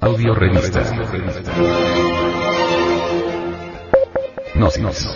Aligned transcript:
Audio 0.00 0.32
revista. 0.32 0.80
Gnosis. 4.54 5.08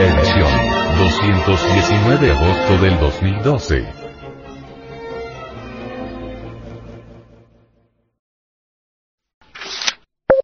Edición 0.00 0.50
219 0.98 2.26
de 2.26 2.32
agosto 2.32 2.78
del 2.82 2.98
2012. 3.00 3.84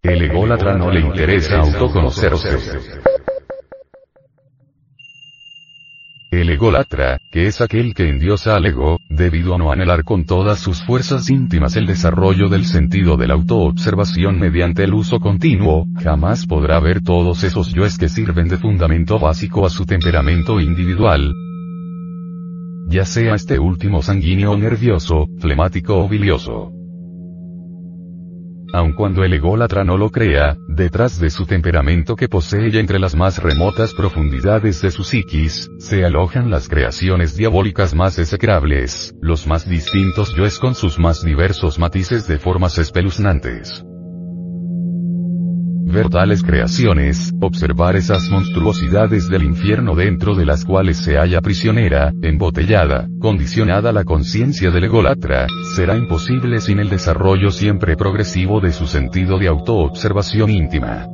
El 0.03 0.23
ególatra 0.23 0.75
no 0.77 0.91
le 0.91 1.01
interesa 1.01 1.59
autoconocerse. 1.59 3.01
El 6.51 6.57
ególatra, 6.57 7.21
que 7.31 7.47
es 7.47 7.61
aquel 7.61 7.95
que 7.95 8.09
endiosa 8.09 8.57
al 8.57 8.67
ego, 8.67 8.99
debido 9.09 9.55
a 9.55 9.59
no 9.59 9.71
anhelar 9.71 10.03
con 10.03 10.25
todas 10.25 10.59
sus 10.59 10.83
fuerzas 10.83 11.31
íntimas 11.31 11.77
el 11.77 11.87
desarrollo 11.87 12.49
del 12.49 12.65
sentido 12.65 13.17
de 13.17 13.29
la 13.29 13.35
autoobservación 13.35 14.41
mediante 14.41 14.83
el 14.83 14.93
uso 14.93 15.21
continuo, 15.21 15.87
jamás 16.03 16.47
podrá 16.47 16.81
ver 16.81 17.03
todos 17.03 17.45
esos 17.45 17.73
yoes 17.73 17.99
que 17.99 18.09
sirven 18.09 18.49
de 18.49 18.57
fundamento 18.57 19.21
básico 19.21 19.65
a 19.65 19.71
su 19.71 19.87
temperamento 19.87 20.61
individual, 20.61 21.33
ya 22.89 23.05
sea 23.05 23.37
este 23.37 23.61
último 23.61 24.03
sanguíneo 24.03 24.57
nervioso, 24.59 25.29
flemático 25.39 26.01
o 26.05 26.09
bilioso. 26.09 26.80
Aun 28.73 28.93
cuando 28.93 29.25
el 29.25 29.33
ególatra 29.33 29.85
no 29.85 29.97
lo 29.97 30.11
crea, 30.11 30.57
detrás 30.69 31.19
de 31.19 31.31
su 31.31 31.45
temperamento 31.45 32.15
que 32.15 32.29
posee 32.29 32.69
y 32.69 32.79
entre 32.79 32.99
las 32.99 33.17
más 33.17 33.43
remotas 33.43 33.95
profundidades 33.95 34.81
de 34.81 34.91
su 34.91 35.03
psiquis, 35.03 35.71
se 35.79 36.05
alojan 36.05 36.51
las 36.51 36.69
creaciones 36.69 37.37
diabólicas 37.37 37.95
más 37.95 38.19
execrables, 38.19 39.15
los 39.21 39.47
más 39.47 39.69
distintos 39.69 40.35
yoes 40.37 40.59
con 40.59 40.75
sus 40.75 40.99
más 40.99 41.25
diversos 41.25 41.79
matices 41.79 42.29
de 42.29 42.39
formas 42.39 42.79
espeluznantes 42.79 43.85
ver 45.91 46.09
tales 46.09 46.43
creaciones, 46.43 47.33
observar 47.41 47.97
esas 47.97 48.29
monstruosidades 48.31 49.29
del 49.29 49.43
infierno 49.43 49.95
dentro 49.95 50.35
de 50.35 50.47
las 50.47 50.65
cuales 50.65 50.99
se 50.99 51.17
halla 51.17 51.41
prisionera, 51.41 52.13
embotellada, 52.23 53.09
condicionada 53.21 53.93
la 53.93 54.05
conciencia 54.05 54.71
del 54.71 54.85
ególatra, 54.85 55.47
será 55.75 55.97
imposible 55.97 56.61
sin 56.61 56.81
el 56.81 56.89
desarrollo 56.89 57.51
siempre 57.51 57.97
progresivo 57.97 58.61
de 58.61 58.73
su 58.73 58.87
sentido 58.87 59.39
de 59.39 59.49
autoobservación 59.49 60.51
íntima. 60.51 61.07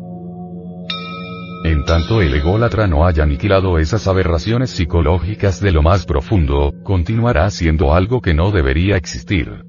En 1.65 1.85
tanto 1.85 2.23
el 2.23 2.33
ególatra 2.35 2.87
no 2.87 3.07
haya 3.07 3.25
aniquilado 3.25 3.79
esas 3.79 4.07
aberraciones 4.07 4.71
psicológicas 4.71 5.61
de 5.61 5.73
lo 5.73 5.83
más 5.83 6.07
profundo, 6.07 6.73
continuará 6.85 7.51
siendo 7.51 7.93
algo 7.93 8.21
que 8.21 8.35
no 8.35 8.53
debería 8.53 8.97
existir. 8.97 9.65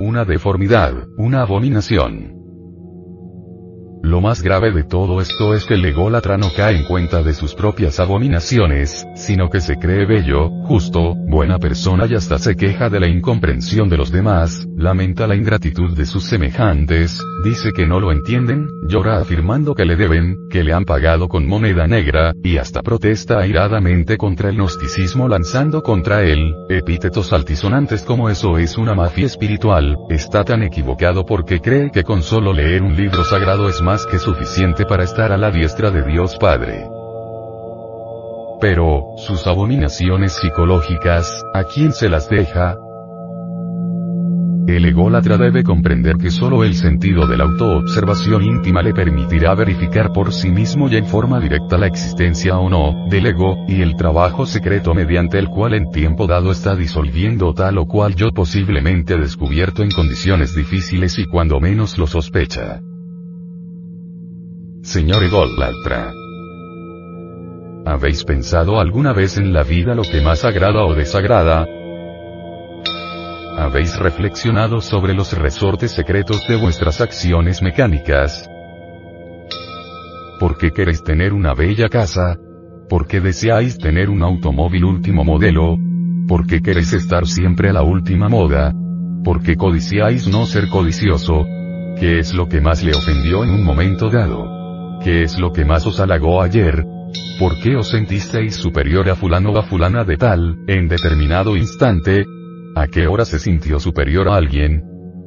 Una 0.00 0.24
deformidad, 0.24 1.06
una 1.16 1.42
abominación. 1.42 2.43
Lo 4.04 4.20
más 4.20 4.42
grave 4.42 4.70
de 4.70 4.84
todo 4.84 5.22
esto 5.22 5.54
es 5.54 5.64
que 5.64 5.74
el 5.74 5.84
ególatra 5.86 6.36
no 6.36 6.48
cae 6.54 6.76
en 6.76 6.84
cuenta 6.84 7.22
de 7.22 7.32
sus 7.32 7.54
propias 7.54 7.98
abominaciones, 7.98 9.06
sino 9.16 9.48
que 9.48 9.62
se 9.62 9.76
cree 9.76 10.04
bello, 10.04 10.50
justo, 10.64 11.14
buena 11.14 11.58
persona 11.58 12.04
y 12.06 12.14
hasta 12.14 12.38
se 12.38 12.54
queja 12.54 12.90
de 12.90 13.00
la 13.00 13.08
incomprensión 13.08 13.88
de 13.88 13.96
los 13.96 14.12
demás, 14.12 14.68
lamenta 14.76 15.26
la 15.26 15.36
ingratitud 15.36 15.96
de 15.96 16.04
sus 16.04 16.24
semejantes, 16.24 17.18
dice 17.44 17.72
que 17.74 17.86
no 17.86 17.98
lo 17.98 18.12
entienden, 18.12 18.68
llora 18.86 19.20
afirmando 19.20 19.74
que 19.74 19.86
le 19.86 19.96
deben, 19.96 20.36
que 20.50 20.62
le 20.64 20.74
han 20.74 20.84
pagado 20.84 21.26
con 21.26 21.48
moneda 21.48 21.86
negra, 21.86 22.34
y 22.42 22.58
hasta 22.58 22.82
protesta 22.82 23.38
airadamente 23.38 24.18
contra 24.18 24.50
el 24.50 24.56
gnosticismo 24.56 25.28
lanzando 25.28 25.82
contra 25.82 26.24
él, 26.24 26.54
epítetos 26.68 27.32
altisonantes 27.32 28.02
como 28.02 28.28
eso 28.28 28.58
es 28.58 28.76
una 28.76 28.94
mafia 28.94 29.24
espiritual, 29.24 29.96
está 30.10 30.44
tan 30.44 30.62
equivocado 30.62 31.24
porque 31.24 31.60
cree 31.60 31.90
que 31.90 32.04
con 32.04 32.22
solo 32.22 32.52
leer 32.52 32.82
un 32.82 32.94
libro 32.94 33.24
sagrado 33.24 33.66
es 33.70 33.80
más 33.80 33.93
que 34.06 34.18
suficiente 34.18 34.84
para 34.84 35.04
estar 35.04 35.30
a 35.30 35.36
la 35.36 35.52
diestra 35.52 35.90
de 35.92 36.02
Dios 36.02 36.36
Padre. 36.36 36.88
Pero, 38.60 39.14
sus 39.18 39.46
abominaciones 39.46 40.32
psicológicas, 40.32 41.44
¿a 41.54 41.62
quién 41.64 41.92
se 41.92 42.08
las 42.08 42.28
deja? 42.28 42.76
El 44.66 44.86
ególatra 44.86 45.36
debe 45.36 45.62
comprender 45.62 46.16
que 46.16 46.30
solo 46.30 46.64
el 46.64 46.74
sentido 46.74 47.26
de 47.26 47.36
la 47.36 47.44
autoobservación 47.44 48.42
íntima 48.42 48.82
le 48.82 48.94
permitirá 48.94 49.54
verificar 49.54 50.12
por 50.12 50.32
sí 50.32 50.50
mismo 50.50 50.88
y 50.88 50.96
en 50.96 51.06
forma 51.06 51.38
directa 51.38 51.76
la 51.76 51.86
existencia 51.86 52.56
o 52.56 52.70
no, 52.70 53.06
del 53.10 53.26
ego, 53.26 53.64
y 53.68 53.82
el 53.82 53.94
trabajo 53.94 54.46
secreto 54.46 54.94
mediante 54.94 55.38
el 55.38 55.48
cual 55.48 55.74
en 55.74 55.90
tiempo 55.90 56.26
dado 56.26 56.50
está 56.50 56.74
disolviendo 56.74 57.52
tal 57.52 57.78
o 57.78 57.86
cual 57.86 58.14
yo 58.16 58.30
posiblemente 58.32 59.18
descubierto 59.18 59.82
en 59.82 59.90
condiciones 59.90 60.56
difíciles 60.56 61.18
y 61.18 61.26
cuando 61.26 61.60
menos 61.60 61.98
lo 61.98 62.06
sospecha. 62.06 62.80
Señor 64.84 65.24
ególatra. 65.24 66.12
¿Habéis 67.86 68.22
pensado 68.22 68.78
alguna 68.78 69.14
vez 69.14 69.38
en 69.38 69.54
la 69.54 69.62
vida 69.62 69.94
lo 69.94 70.02
que 70.02 70.20
más 70.20 70.44
agrada 70.44 70.84
o 70.84 70.94
desagrada? 70.94 71.66
¿Habéis 73.56 73.98
reflexionado 73.98 74.82
sobre 74.82 75.14
los 75.14 75.32
resortes 75.32 75.90
secretos 75.90 76.46
de 76.46 76.56
vuestras 76.56 77.00
acciones 77.00 77.62
mecánicas? 77.62 78.46
¿Por 80.38 80.58
qué 80.58 80.70
queréis 80.70 81.02
tener 81.02 81.32
una 81.32 81.54
bella 81.54 81.88
casa? 81.88 82.36
¿Por 82.86 83.06
qué 83.06 83.22
deseáis 83.22 83.78
tener 83.78 84.10
un 84.10 84.22
automóvil 84.22 84.84
último 84.84 85.24
modelo? 85.24 85.78
¿Por 86.28 86.46
qué 86.46 86.60
queréis 86.60 86.92
estar 86.92 87.26
siempre 87.26 87.70
a 87.70 87.72
la 87.72 87.82
última 87.82 88.28
moda? 88.28 88.74
¿Por 89.24 89.42
qué 89.42 89.56
codiciáis 89.56 90.28
no 90.28 90.44
ser 90.44 90.68
codicioso? 90.68 91.46
¿Qué 91.98 92.18
es 92.18 92.34
lo 92.34 92.48
que 92.50 92.60
más 92.60 92.84
le 92.84 92.92
ofendió 92.92 93.44
en 93.44 93.50
un 93.50 93.64
momento 93.64 94.10
dado? 94.10 94.63
¿Qué 95.04 95.22
es 95.24 95.38
lo 95.38 95.52
que 95.52 95.66
más 95.66 95.86
os 95.86 96.00
halagó 96.00 96.40
ayer? 96.40 96.82
¿Por 97.38 97.60
qué 97.60 97.76
os 97.76 97.90
sentisteis 97.90 98.56
superior 98.56 99.10
a 99.10 99.14
fulano 99.14 99.50
o 99.50 99.58
a 99.58 99.62
fulana 99.62 100.02
de 100.02 100.16
tal, 100.16 100.56
en 100.66 100.88
determinado 100.88 101.58
instante? 101.58 102.24
¿A 102.74 102.86
qué 102.86 103.06
hora 103.06 103.26
se 103.26 103.38
sintió 103.38 103.78
superior 103.78 104.30
a 104.30 104.36
alguien? 104.36 104.82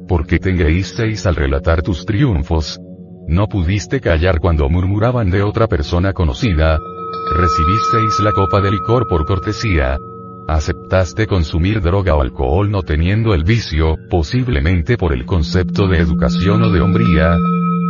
¿Por 0.08 0.26
qué 0.26 0.40
te 0.40 0.50
engreísteis 0.50 1.26
al 1.26 1.36
relatar 1.36 1.82
tus 1.82 2.04
triunfos? 2.04 2.80
¿No 3.28 3.46
pudiste 3.46 4.00
callar 4.00 4.40
cuando 4.40 4.68
murmuraban 4.68 5.30
de 5.30 5.44
otra 5.44 5.68
persona 5.68 6.12
conocida? 6.12 6.80
¿Recibisteis 7.36 8.18
la 8.18 8.32
copa 8.32 8.60
de 8.60 8.72
licor 8.72 9.06
por 9.08 9.26
cortesía? 9.26 9.96
¿Aceptaste 10.48 11.28
consumir 11.28 11.80
droga 11.80 12.16
o 12.16 12.22
alcohol 12.22 12.68
no 12.68 12.82
teniendo 12.82 13.32
el 13.32 13.44
vicio, 13.44 13.94
posiblemente 14.10 14.96
por 14.96 15.12
el 15.12 15.24
concepto 15.24 15.86
de 15.86 15.98
educación 15.98 16.64
o 16.64 16.70
de 16.72 16.80
hombría? 16.80 17.36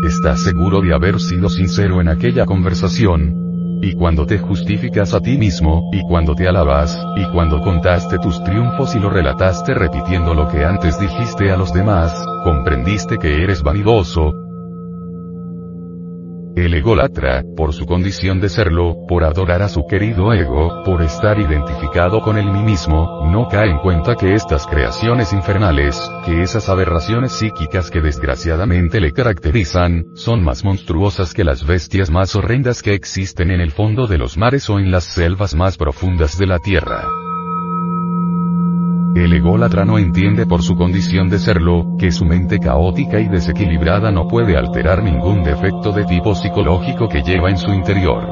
¿Estás 0.03 0.43
seguro 0.43 0.81
de 0.81 0.95
haber 0.95 1.19
sido 1.19 1.49
sincero 1.49 2.01
en 2.01 2.09
aquella 2.09 2.47
conversación? 2.47 3.81
Y 3.83 3.95
cuando 3.95 4.27
te 4.27 4.39
justificas 4.39 5.13
a 5.13 5.21
ti 5.21 5.37
mismo, 5.37 5.91
y 5.93 6.03
cuando 6.03 6.37
te 6.37 6.47
alabas, 6.47 6.97
y 7.17 7.25
cuando 7.33 7.61
contaste 7.61 8.19
tus 8.19 8.43
triunfos 8.45 8.95
y 8.95 9.01
lo 9.01 9.11
relataste 9.11 9.75
repitiendo 9.75 10.35
lo 10.35 10.49
que 10.49 10.65
antes 10.65 11.01
dijiste 11.01 11.51
a 11.51 11.57
los 11.57 11.73
demás, 11.73 12.13
comprendiste 12.45 13.19
que 13.19 13.43
eres 13.43 13.63
vanidoso, 13.63 14.48
el 16.65 16.75
ególatra, 16.75 17.43
por 17.57 17.73
su 17.73 17.87
condición 17.87 18.41
de 18.41 18.49
serlo, 18.49 19.07
por 19.07 19.25
adorar 19.25 19.63
a 19.63 19.69
su 19.69 19.87
querido 19.87 20.33
ego, 20.33 20.83
por 20.85 21.03
estar 21.03 21.39
identificado 21.39 22.21
con 22.21 22.39
el 22.39 22.51
mí 22.51 22.63
mismo, 22.63 23.27
no 23.27 23.49
cae 23.49 23.71
en 23.71 23.79
cuenta 23.79 24.15
que 24.15 24.35
estas 24.35 24.67
creaciones 24.67 25.33
infernales, 25.33 26.01
que 26.25 26.43
esas 26.43 26.69
aberraciones 26.69 27.33
psíquicas 27.33 27.91
que 27.91 28.01
desgraciadamente 28.01 29.01
le 29.01 29.13
caracterizan, 29.13 30.05
son 30.15 30.45
más 30.45 30.65
monstruosas 30.65 31.35
que 31.35 31.45
las 31.45 31.67
bestias 31.67 32.11
más 32.11 32.37
horrendas 32.37 32.83
que 32.83 32.95
existen 32.95 33.51
en 33.51 33.61
el 33.61 33.71
fondo 33.71 34.07
de 34.07 34.19
los 34.19 34.37
mares 34.37 34.69
o 34.71 34.79
en 34.79 34.91
las 34.91 35.05
selvas 35.05 35.55
más 35.55 35.77
profundas 35.77 36.39
de 36.39 36.47
la 36.47 36.59
tierra. 36.59 37.18
El 39.19 39.33
ególatra 39.33 39.85
no 39.85 39.99
entiende 39.99 40.47
por 40.47 40.63
su 40.63 40.77
condición 40.77 41.29
de 41.29 41.41
serlo, 41.41 41.97
que 41.99 42.13
su 42.13 42.25
mente 42.25 42.61
caótica 42.61 43.19
y 43.19 43.27
desequilibrada 43.27 44.13
no 44.13 44.29
puede 44.29 44.57
alterar 44.57 45.03
ningún 45.03 45.43
defecto 45.43 45.91
de 45.91 46.05
tipo 46.05 46.37
psicológico 46.37 47.09
que 47.09 47.23
lleva 47.23 47.51
en 47.51 47.59
su 47.59 47.73
interior. 47.73 48.23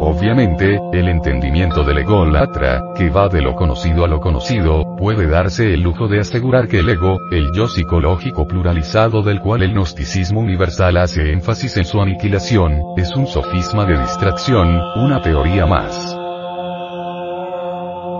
Obviamente, 0.00 0.80
el 0.92 1.08
entendimiento 1.08 1.84
del 1.84 1.98
ególatra, 1.98 2.82
que 2.96 3.10
va 3.10 3.28
de 3.28 3.42
lo 3.42 3.54
conocido 3.54 4.04
a 4.04 4.08
lo 4.08 4.18
conocido, 4.18 4.96
puede 4.96 5.28
darse 5.28 5.72
el 5.72 5.80
lujo 5.80 6.08
de 6.08 6.18
asegurar 6.18 6.66
que 6.66 6.80
el 6.80 6.88
ego, 6.88 7.20
el 7.30 7.52
yo 7.52 7.68
psicológico 7.68 8.48
pluralizado 8.48 9.22
del 9.22 9.38
cual 9.38 9.62
el 9.62 9.72
gnosticismo 9.72 10.40
universal 10.40 10.96
hace 10.96 11.30
énfasis 11.30 11.76
en 11.76 11.84
su 11.84 12.00
aniquilación, 12.00 12.80
es 12.96 13.14
un 13.14 13.28
sofisma 13.28 13.84
de 13.84 14.00
distracción, 14.00 14.80
una 14.96 15.22
teoría 15.22 15.64
más. 15.64 16.23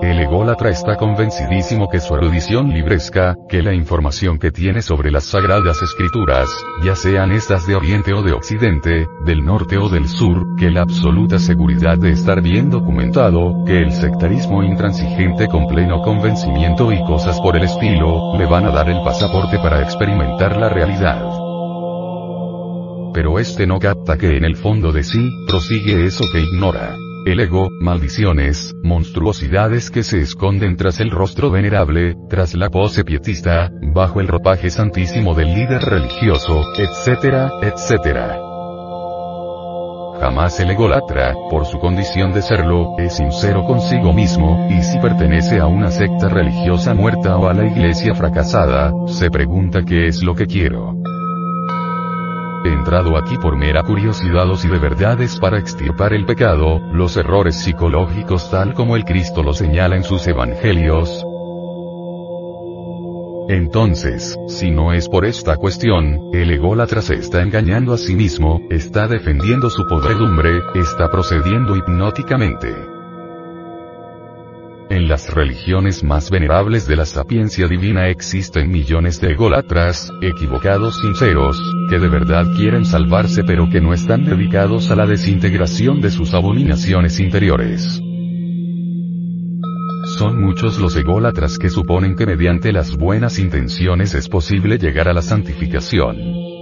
El 0.05 0.21
ególatra 0.21 0.69
está 0.69 0.97
convencidísimo 0.97 1.89
que 1.89 1.99
su 1.99 2.15
erudición 2.15 2.69
libresca, 2.69 3.37
que 3.49 3.63
la 3.63 3.73
información 3.73 4.39
que 4.39 4.51
tiene 4.51 4.83
sobre 4.83 5.11
las 5.11 5.25
sagradas 5.25 5.81
escrituras, 5.81 6.47
ya 6.83 6.95
sean 6.95 7.33
estas 7.33 7.67
de 7.67 7.75
Oriente 7.75 8.13
o 8.13 8.21
de 8.21 8.35
Occidente, 8.35 9.09
del 9.25 9.43
norte 9.43 9.79
o 9.79 9.89
del 9.89 10.07
sur, 10.07 10.57
que 10.59 10.71
la 10.71 10.83
absoluta 10.83 11.39
seguridad 11.39 11.97
de 11.97 12.11
estar 12.11 12.43
bien 12.43 12.69
documentado, 12.69 13.65
que 13.65 13.79
el 13.79 13.93
sectarismo 13.93 14.63
intransigente 14.63 15.49
con 15.49 15.67
pleno 15.69 16.03
convencimiento 16.03 16.93
y 16.93 17.03
cosas 17.05 17.41
por 17.41 17.57
el 17.57 17.65
estilo, 17.65 18.37
le 18.37 18.45
van 18.45 18.67
a 18.67 18.73
dar 18.73 18.91
el 18.91 19.03
pasaporte 19.03 19.59
para 19.59 19.81
experimentar 19.81 20.59
la 20.59 20.69
realidad 20.69 21.25
pero 23.15 23.39
este 23.39 23.65
no 23.65 23.79
capta 23.79 24.19
que 24.19 24.37
en 24.37 24.45
el 24.45 24.57
fondo 24.57 24.91
de 24.91 25.05
sí, 25.05 25.31
prosigue 25.47 26.05
eso 26.05 26.25
que 26.33 26.41
ignora. 26.41 26.97
El 27.27 27.41
ego, 27.41 27.71
maldiciones, 27.81 28.77
monstruosidades 28.83 29.91
que 29.91 30.03
se 30.03 30.21
esconden 30.21 30.77
tras 30.77 31.01
el 31.01 31.11
rostro 31.11 31.51
venerable, 31.51 32.17
tras 32.29 32.55
la 32.55 32.69
pose 32.69 33.03
pietista, 33.03 33.73
bajo 33.95 34.21
el 34.21 34.29
ropaje 34.29 34.69
santísimo 34.69 35.35
del 35.35 35.55
líder 35.55 35.81
religioso, 35.81 36.63
etcétera, 36.77 37.51
etcétera. 37.63 38.39
Jamás 40.21 40.61
el 40.61 40.73
egolatra, 40.73 41.33
por 41.49 41.65
su 41.65 41.79
condición 41.79 42.35
de 42.35 42.43
serlo, 42.43 42.99
es 42.99 43.17
sincero 43.17 43.65
consigo 43.65 44.13
mismo, 44.13 44.69
y 44.71 44.83
si 44.83 44.99
pertenece 44.99 45.61
a 45.61 45.67
una 45.67 45.91
secta 45.91 46.29
religiosa 46.29 46.93
muerta 46.93 47.39
o 47.39 47.49
a 47.49 47.55
la 47.55 47.67
iglesia 47.67 48.15
fracasada, 48.15 48.93
se 49.07 49.31
pregunta 49.31 49.83
qué 49.83 50.09
es 50.09 50.23
lo 50.23 50.35
que 50.35 50.45
quiero. 50.45 50.95
He 52.65 52.73
entrado 52.73 53.19
aquí 53.19 53.37
por 53.37 53.57
mera 53.57 53.83
curiosidad 53.83 54.49
o 54.49 54.57
si 54.57 54.69
de 54.69 54.79
verdad 54.79 55.21
es 55.21 55.39
para 55.39 55.59
extirpar 55.59 56.15
el 56.15 56.25
pecado, 56.25 56.81
los 56.93 57.15
errores 57.19 57.57
psicológicos 57.57 58.51
tal 58.51 58.73
como 58.73 58.97
el 58.97 59.05
Cristo 59.05 59.43
lo 59.43 59.53
señala 59.53 59.97
en 59.97 60.03
sus 60.03 60.27
evangelios. 60.27 61.27
Entonces, 63.51 64.39
si 64.49 64.71
no 64.71 64.95
es 64.95 65.11
por 65.11 65.27
esta 65.27 65.59
cuestión, 65.59 66.31
el 66.33 66.51
ególatra 66.51 67.03
se 67.03 67.17
está 67.17 67.43
engañando 67.43 67.93
a 67.93 67.99
sí 67.99 68.15
mismo, 68.15 68.63
está 68.71 69.07
defendiendo 69.09 69.69
su 69.69 69.87
podredumbre, 69.87 70.63
está 70.75 71.11
procediendo 71.11 71.77
hipnóticamente. 71.77 72.94
En 74.91 75.09
las 75.09 75.33
religiones 75.33 76.05
más 76.05 76.31
venerables 76.31 76.87
de 76.87 76.97
la 76.97 77.07
sapiencia 77.07 77.67
divina 77.67 78.09
existen 78.09 78.71
millones 78.71 79.19
de 79.19 79.33
ególatras, 79.33 80.13
equivocados 80.21 81.01
sinceros, 81.01 81.59
que 81.89 81.99
de 81.99 82.09
verdad 82.09 82.45
quieren 82.55 82.85
salvarse 82.85 83.45
pero 83.45 83.71
que 83.71 83.81
no 83.81 83.95
están 83.95 84.25
dedicados 84.25 84.91
a 84.91 84.97
la 84.97 85.07
desintegración 85.07 86.03
de 86.03 86.11
sus 86.11 86.35
abominaciones 86.35 87.19
interiores. 87.19 88.01
Son 90.19 90.41
muchos 90.41 90.79
los 90.79 90.95
ególatras 90.97 91.59
que 91.59 91.71
suponen 91.71 92.15
que 92.15 92.27
mediante 92.27 92.71
las 92.71 92.95
buenas 92.95 93.39
intenciones 93.39 94.15
es 94.15 94.29
posible 94.29 94.77
llegar 94.77 95.09
a 95.09 95.15
la 95.15 95.23
santificación. 95.23 96.54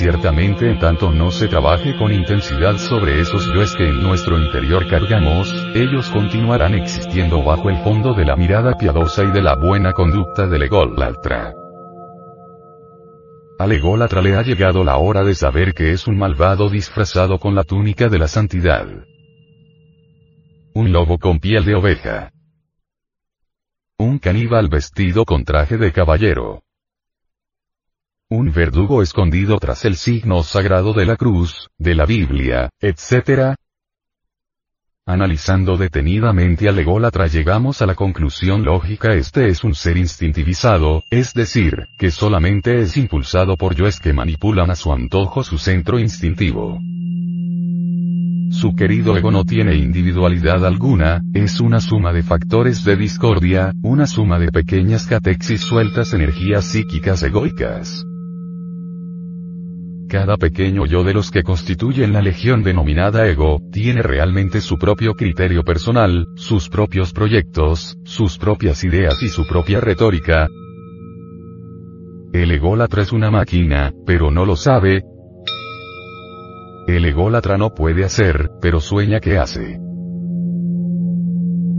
Ciertamente 0.00 0.66
en 0.66 0.78
tanto 0.78 1.12
no 1.12 1.30
se 1.30 1.46
trabaje 1.46 1.94
con 1.94 2.10
intensidad 2.10 2.78
sobre 2.78 3.20
esos 3.20 3.44
yoes 3.52 3.74
que 3.76 3.86
en 3.86 4.02
nuestro 4.02 4.38
interior 4.38 4.88
cargamos, 4.88 5.54
ellos 5.74 6.08
continuarán 6.08 6.72
existiendo 6.72 7.44
bajo 7.44 7.68
el 7.68 7.76
fondo 7.84 8.14
de 8.14 8.24
la 8.24 8.34
mirada 8.34 8.78
piadosa 8.78 9.24
y 9.24 9.30
de 9.30 9.42
la 9.42 9.56
buena 9.56 9.92
conducta 9.92 10.46
del 10.46 10.62
ególatra. 10.62 11.52
Al 13.58 13.72
ególatra 13.72 14.22
le 14.22 14.36
ha 14.36 14.42
llegado 14.42 14.84
la 14.84 14.96
hora 14.96 15.22
de 15.22 15.34
saber 15.34 15.74
que 15.74 15.92
es 15.92 16.06
un 16.06 16.16
malvado 16.16 16.70
disfrazado 16.70 17.38
con 17.38 17.54
la 17.54 17.64
túnica 17.64 18.08
de 18.08 18.18
la 18.18 18.26
santidad. 18.26 18.86
Un 20.72 20.92
lobo 20.92 21.18
con 21.18 21.40
piel 21.40 21.66
de 21.66 21.74
oveja. 21.74 22.30
Un 23.98 24.18
caníbal 24.18 24.70
vestido 24.70 25.26
con 25.26 25.44
traje 25.44 25.76
de 25.76 25.92
caballero. 25.92 26.62
Un 28.32 28.52
verdugo 28.52 29.02
escondido 29.02 29.58
tras 29.58 29.84
el 29.84 29.96
signo 29.96 30.44
sagrado 30.44 30.92
de 30.92 31.04
la 31.04 31.16
cruz, 31.16 31.68
de 31.78 31.96
la 31.96 32.06
Biblia, 32.06 32.70
etc. 32.78 33.56
Analizando 35.04 35.76
detenidamente 35.76 36.68
al 36.68 36.78
ególatra 36.78 37.26
llegamos 37.26 37.82
a 37.82 37.86
la 37.86 37.96
conclusión 37.96 38.64
lógica 38.64 39.14
este 39.14 39.48
es 39.48 39.64
un 39.64 39.74
ser 39.74 39.96
instintivizado, 39.96 41.02
es 41.10 41.34
decir, 41.34 41.88
que 41.98 42.12
solamente 42.12 42.78
es 42.78 42.96
impulsado 42.96 43.56
por 43.56 43.74
yoes 43.74 43.98
que 43.98 44.12
manipulan 44.12 44.70
a 44.70 44.76
su 44.76 44.92
antojo 44.92 45.42
su 45.42 45.58
centro 45.58 45.98
instintivo. 45.98 46.78
Su 48.52 48.76
querido 48.76 49.16
ego 49.16 49.32
no 49.32 49.44
tiene 49.44 49.74
individualidad 49.74 50.64
alguna, 50.64 51.20
es 51.34 51.58
una 51.58 51.80
suma 51.80 52.12
de 52.12 52.22
factores 52.22 52.84
de 52.84 52.94
discordia, 52.94 53.72
una 53.82 54.06
suma 54.06 54.38
de 54.38 54.52
pequeñas 54.52 55.08
catexis 55.08 55.62
sueltas 55.62 56.14
energías 56.14 56.64
psíquicas 56.64 57.24
egoicas. 57.24 58.06
Cada 60.10 60.36
pequeño 60.36 60.86
yo 60.86 61.04
de 61.04 61.14
los 61.14 61.30
que 61.30 61.44
constituyen 61.44 62.12
la 62.12 62.20
legión 62.20 62.64
denominada 62.64 63.28
ego, 63.28 63.60
tiene 63.70 64.02
realmente 64.02 64.60
su 64.60 64.76
propio 64.76 65.14
criterio 65.14 65.62
personal, 65.62 66.26
sus 66.34 66.68
propios 66.68 67.12
proyectos, 67.12 67.96
sus 68.02 68.36
propias 68.36 68.82
ideas 68.82 69.22
y 69.22 69.28
su 69.28 69.46
propia 69.46 69.78
retórica. 69.78 70.48
El 72.32 72.50
ególatra 72.50 73.02
es 73.02 73.12
una 73.12 73.30
máquina, 73.30 73.92
pero 74.04 74.32
no 74.32 74.44
lo 74.44 74.56
sabe. 74.56 75.04
El 76.88 77.04
ególatra 77.04 77.56
no 77.56 77.70
puede 77.70 78.04
hacer, 78.04 78.50
pero 78.60 78.80
sueña 78.80 79.20
que 79.20 79.38
hace. 79.38 79.78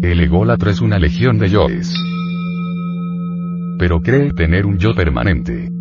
El 0.01 0.22
ególatra 0.22 0.72
es 0.72 0.80
una 0.80 1.00
legión 1.00 1.38
de 1.38 1.50
yoes. 1.50 1.94
Pero 3.78 4.00
cree 4.00 4.31
tener 4.31 4.66
un 4.66 4.78
yo 4.78 4.94
permanente. 4.95 5.81